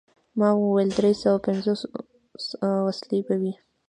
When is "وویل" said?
0.55-0.89